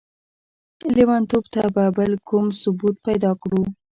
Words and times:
ليونتوب 0.95 1.43
ته 1.53 1.61
به 1.73 1.85
بل 1.97 2.11
کوم 2.27 2.45
ثبوت 2.61 2.95
پيدا 3.05 3.31
کړو؟! 3.41 3.61